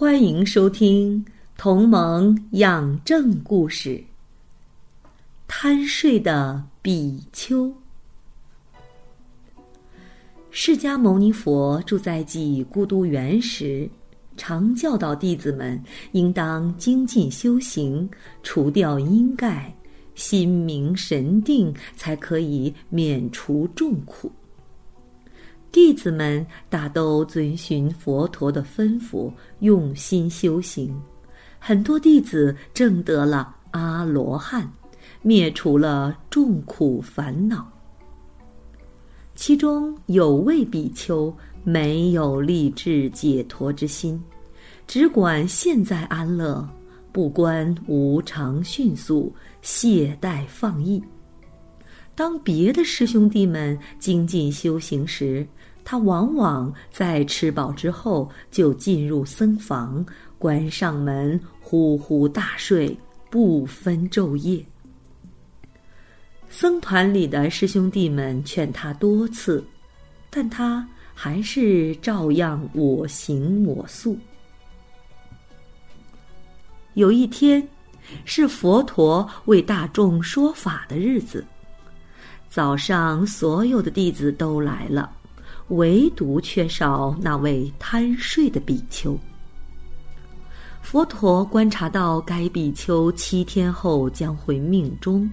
[0.00, 1.24] 欢迎收听
[1.56, 3.96] 《同盟养正故事》。
[5.48, 7.74] 贪睡的比丘。
[10.52, 13.90] 释迦牟尼佛住在即孤独园时，
[14.36, 18.08] 常教导弟子们应当精进修行，
[18.44, 19.74] 除掉阴盖，
[20.14, 24.30] 心明神定，才可以免除众苦。
[25.70, 30.98] 弟子们大都遵循佛陀的吩咐，用心修行。
[31.58, 34.70] 很多弟子证得了阿罗汉，
[35.22, 37.70] 灭除了众苦烦恼。
[39.34, 44.20] 其中有位比丘没有立志解脱之心，
[44.86, 46.66] 只管现在安乐，
[47.12, 51.02] 不观无常迅速，懈怠放逸。
[52.14, 55.46] 当别的师兄弟们精进修行时，
[55.90, 60.04] 他往往在吃饱之后就进入僧房，
[60.38, 62.94] 关上门，呼呼大睡，
[63.30, 64.62] 不分昼夜。
[66.50, 69.64] 僧团里的师兄弟们劝他多次，
[70.28, 74.14] 但他还是照样我行我素。
[76.92, 77.66] 有一天，
[78.26, 81.42] 是佛陀为大众说法的日子，
[82.50, 85.14] 早上所有的弟子都来了。
[85.68, 89.18] 唯独缺少那位贪睡的比丘。
[90.80, 95.30] 佛陀观察到该比丘七天后将会命终，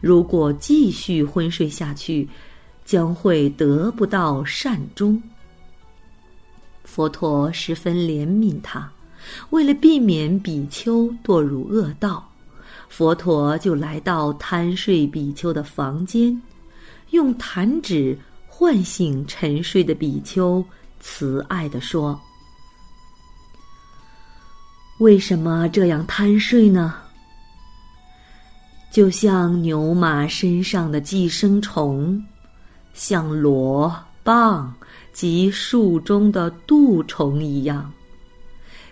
[0.00, 2.28] 如果继续昏睡下去，
[2.84, 5.22] 将会得不到善终。
[6.84, 8.92] 佛陀十分怜悯他，
[9.50, 12.30] 为了避免比丘堕入恶道，
[12.88, 16.38] 佛陀就来到贪睡比丘的房间，
[17.10, 18.18] 用弹指。
[18.58, 20.64] 唤醒沉睡的比丘，
[20.98, 22.18] 慈爱地说
[24.98, 26.94] ：“为什么这样贪睡呢？
[28.90, 32.18] 就像牛马身上的寄生虫，
[32.94, 34.66] 像螺蚌
[35.12, 37.92] 及树中的蠹虫一样，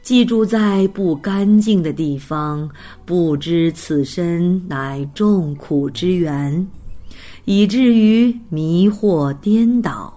[0.00, 2.66] 寄住在不干净的地方，
[3.04, 6.66] 不知此身乃众苦之源。”
[7.52, 10.16] 以至于迷惑颠倒。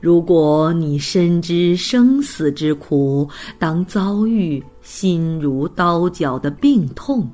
[0.00, 3.28] 如果你深知生死之苦，
[3.58, 7.28] 当遭遇心如刀绞的病痛，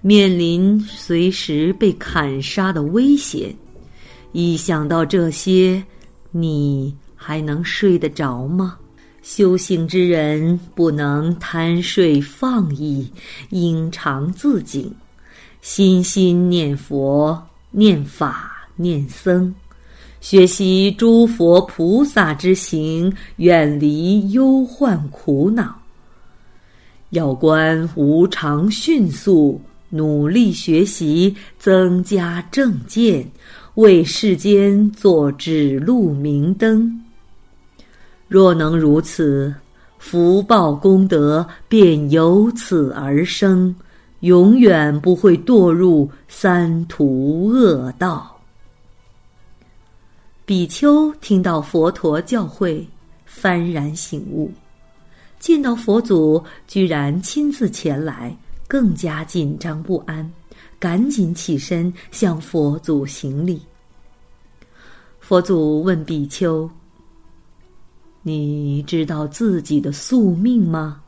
[0.00, 3.54] 面临随时被砍杀的危险，
[4.32, 5.84] 一想到这些，
[6.30, 8.78] 你还能睡得着吗？
[9.20, 13.06] 修行之人不能贪睡放逸，
[13.50, 14.90] 应常自警，
[15.60, 17.46] 心心念佛。
[17.76, 19.52] 念法念僧，
[20.20, 25.76] 学习诸佛菩萨之行，远离忧患苦恼。
[27.10, 33.28] 要观无常迅速，努力学习，增加正见，
[33.74, 37.02] 为世间做指路明灯。
[38.28, 39.52] 若能如此，
[39.98, 43.74] 福报功德便由此而生。
[44.24, 48.40] 永远不会堕入三途恶道。
[50.46, 52.86] 比丘听到佛陀教诲，
[53.28, 54.50] 幡然醒悟，
[55.38, 58.34] 见到佛祖居然亲自前来，
[58.66, 60.32] 更加紧张不安，
[60.78, 63.60] 赶紧起身向佛祖行礼。
[65.20, 66.70] 佛祖问比丘
[68.24, 71.02] ：“你知道自己的宿命吗？”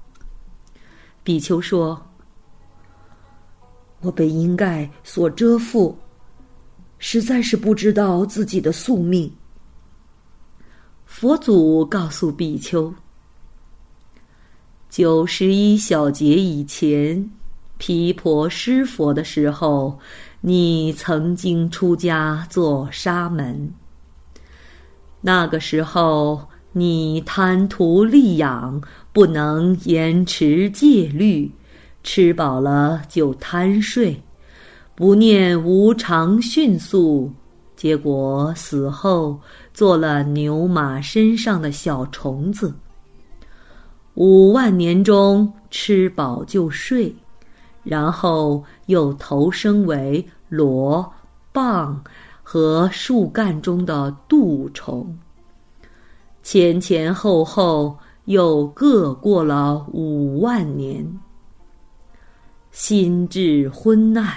[1.24, 1.98] 比丘说。
[4.06, 5.92] 我被阴盖所遮覆，
[6.96, 9.28] 实在是不知道自己的宿命。
[11.06, 12.94] 佛祖告诉比丘：
[14.88, 17.28] 九十一小节以前，
[17.78, 19.98] 毗婆施佛的时候，
[20.40, 23.74] 你曾经出家做沙门。
[25.20, 28.80] 那个时候，你贪图利养，
[29.12, 31.50] 不能严持戒律。
[32.06, 34.22] 吃饱了就贪睡，
[34.94, 37.28] 不念无常迅速，
[37.74, 39.36] 结果死后
[39.74, 42.72] 做了牛马身上的小虫子。
[44.14, 47.12] 五万年中吃饱就睡，
[47.82, 51.12] 然后又投生为螺、
[51.52, 51.92] 蚌
[52.40, 55.18] 和树干中的蠹虫。
[56.44, 61.04] 前前后后又各过了五万年，
[62.78, 64.34] 心智昏暗，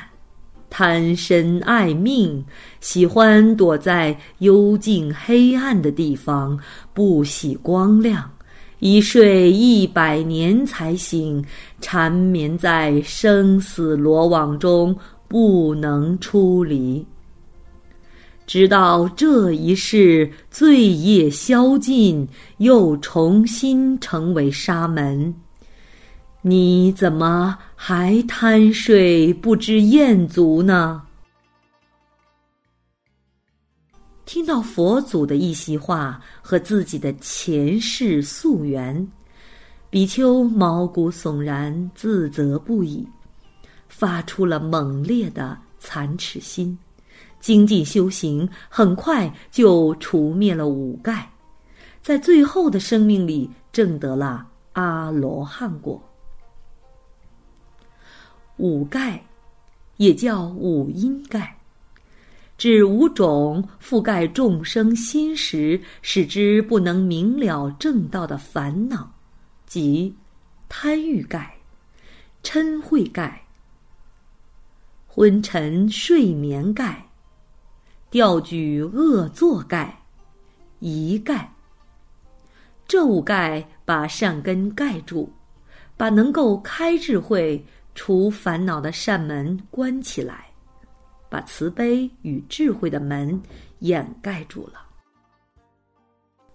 [0.69, 2.41] 贪身爱命，
[2.80, 6.57] 喜欢躲在幽静黑暗的地方，
[6.94, 8.31] 不喜光亮，
[8.80, 11.44] 一睡一百年才醒，
[11.81, 14.95] 缠绵在生死罗网中，
[15.27, 17.06] 不能出离。
[18.47, 22.25] 直到这一世罪业消尽，
[22.59, 25.36] 又重新成为沙门。
[26.41, 31.03] 你怎么还贪睡不知厌足呢？
[34.25, 39.06] 听到佛祖的一席话和自己的前世溯源，
[39.89, 43.06] 比丘毛骨悚然，自责不已，
[43.89, 46.77] 发出了猛烈的残耻心。
[47.41, 51.30] 精进修行，很快就除灭了五盖，
[52.01, 56.01] 在最后的生命里证得了阿罗汉果。
[58.59, 59.25] 五盖，
[59.97, 61.57] 也叫五阴盖，
[62.57, 69.09] 指五种覆盖众生心时，使之不能明了正道的烦恼，
[69.65, 70.13] 即
[70.67, 71.57] 贪欲盖、
[72.44, 73.41] 嗔恚盖、
[75.07, 77.05] 昏沉睡眠盖。
[78.12, 80.01] 调举恶作盖，
[80.79, 81.53] 疑盖。
[82.88, 85.31] 这五盖把善根盖住，
[85.95, 87.63] 把能够开智慧、
[87.95, 90.45] 除烦恼的扇门关起来，
[91.30, 93.41] 把慈悲与智慧的门
[93.80, 94.86] 掩盖住了。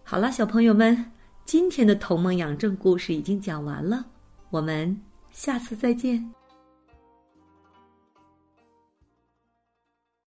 [0.03, 1.13] 好了，小朋友们，
[1.45, 4.05] 今天的同盟养正故事已经讲完了，
[4.51, 5.01] 我们
[5.31, 6.25] 下次再见。